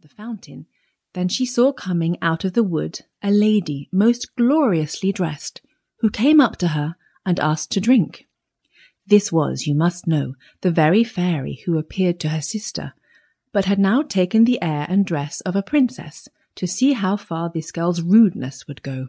[0.00, 0.66] at the fountain
[1.12, 5.60] than she saw coming out of the wood a lady most gloriously dressed,
[5.98, 8.26] who came up to her and asked to drink.
[9.06, 12.94] This was, you must know, the very fairy who appeared to her sister,
[13.52, 17.50] but had now taken the air and dress of a princess to see how far
[17.50, 19.08] this girl's rudeness would go.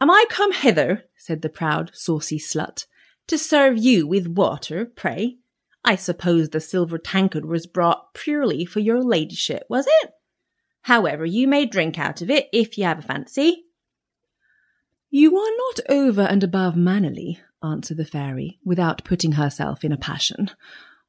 [0.00, 2.86] Am I come hither, said the proud, saucy slut,
[3.28, 5.36] to serve you with water, pray?
[5.84, 10.10] I suppose the silver tankard was brought purely for your ladyship, was it?
[10.82, 13.64] However, you may drink out of it if you have a fancy.
[15.10, 19.96] You are not over and above mannerly, answered the fairy, without putting herself in a
[19.96, 20.50] passion.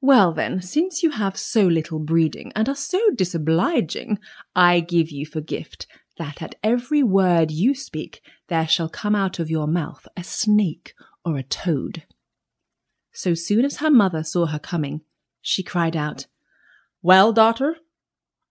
[0.02, 4.18] Well, then, since you have so little breeding and are so disobliging,
[4.56, 5.86] I give you for gift
[6.18, 10.94] that at every word you speak there shall come out of your mouth a snake
[11.24, 12.04] or a toad.
[13.12, 15.02] So soon as her mother saw her coming,
[15.42, 16.28] she cried out,
[17.02, 17.78] Well, daughter?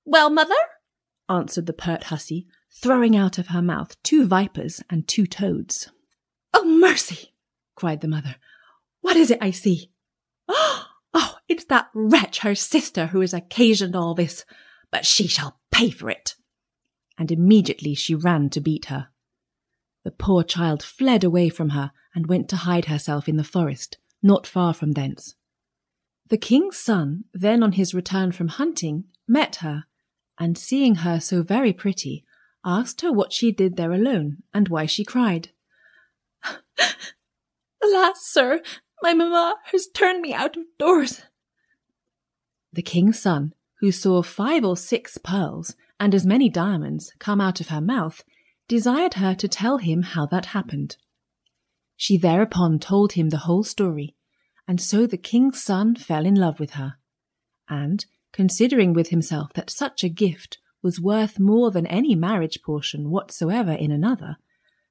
[0.05, 0.55] Well, mother?
[1.29, 5.91] answered the pert hussy, throwing out of her mouth two vipers and two toads.
[6.53, 7.33] Oh, mercy!
[7.75, 8.37] cried the mother.
[9.01, 9.91] What is it I see?
[11.13, 14.45] Oh, it's that wretch, her sister, who has occasioned all this,
[14.93, 16.37] but she shall pay for it.
[17.19, 19.09] And immediately she ran to beat her.
[20.05, 23.99] The poor child fled away from her and went to hide herself in the forest,
[24.23, 25.35] not far from thence.
[26.29, 29.85] The king's son, then on his return from hunting, met her,
[30.39, 32.25] and seeing her so very pretty,
[32.65, 35.51] asked her what she did there alone, and why she cried.
[37.83, 38.61] Alas, sir,
[39.03, 41.23] my mamma has turned me out of doors.
[42.73, 47.61] The king's son, who saw five or six pearls and as many diamonds come out
[47.61, 48.23] of her mouth,
[48.69, 50.97] desired her to tell him how that happened.
[52.03, 54.17] She thereupon told him the whole story,
[54.67, 56.95] and so the king's son fell in love with her,
[57.69, 63.11] and, considering with himself that such a gift was worth more than any marriage portion
[63.11, 64.39] whatsoever in another,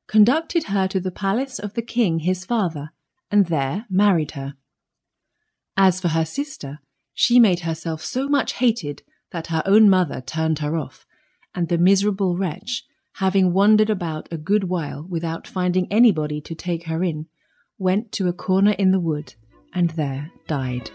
[0.06, 2.92] conducted her to the palace of the king his father,
[3.32, 4.54] and there married her.
[5.76, 6.78] As for her sister,
[7.16, 11.08] she made herself so much hated that her own mother turned her off,
[11.56, 12.84] and the miserable wretch,
[13.20, 17.26] having wandered about a good while without finding anybody to take her in,
[17.78, 19.34] went to a corner in the wood,
[19.74, 20.90] and there died.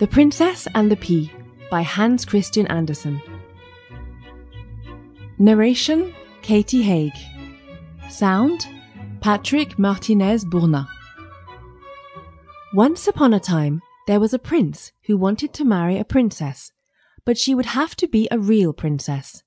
[0.00, 1.30] The Princess and the Pea
[1.70, 3.20] by Hans Christian Andersen.
[5.38, 7.12] Narration Katie Haigh.
[8.08, 8.66] Sound
[9.20, 10.88] Patrick Martinez Bourna.
[12.72, 16.72] Once upon a time, there was a prince who wanted to marry a princess,
[17.26, 19.42] but she would have to be a real princess.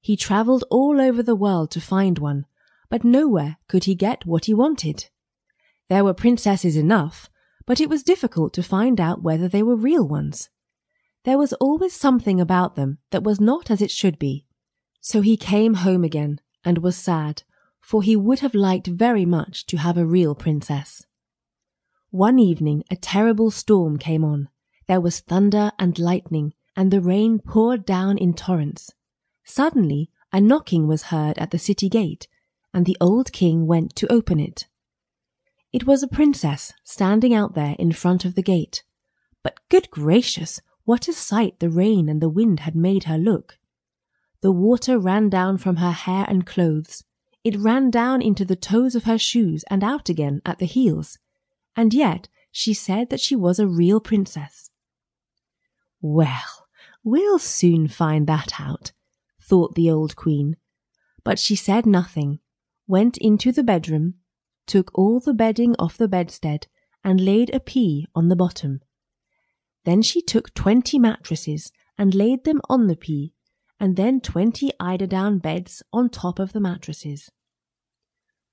[0.00, 2.46] He travelled all over the world to find one,
[2.90, 5.06] but nowhere could he get what he wanted.
[5.88, 7.28] There were princesses enough,
[7.70, 10.50] but it was difficult to find out whether they were real ones.
[11.22, 14.44] There was always something about them that was not as it should be.
[15.00, 17.44] So he came home again and was sad,
[17.80, 21.06] for he would have liked very much to have a real princess.
[22.10, 24.48] One evening a terrible storm came on.
[24.88, 28.90] There was thunder and lightning, and the rain poured down in torrents.
[29.44, 32.26] Suddenly a knocking was heard at the city gate,
[32.74, 34.66] and the old king went to open it.
[35.72, 38.82] It was a princess standing out there in front of the gate.
[39.42, 43.58] But good gracious, what a sight the rain and the wind had made her look.
[44.40, 47.04] The water ran down from her hair and clothes.
[47.44, 51.18] It ran down into the toes of her shoes and out again at the heels.
[51.76, 54.70] And yet she said that she was a real princess.
[56.00, 56.66] Well,
[57.04, 58.92] we'll soon find that out,
[59.40, 60.56] thought the old queen.
[61.22, 62.40] But she said nothing,
[62.86, 64.14] went into the bedroom,
[64.66, 66.66] took all the bedding off the bedstead,
[67.02, 68.80] and laid a pea on the bottom.
[69.84, 73.32] Then she took twenty mattresses and laid them on the pea,
[73.78, 77.30] and then twenty eiderdown beds on top of the mattresses.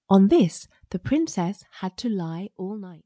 [0.10, 3.04] On this the princess had to lie all night.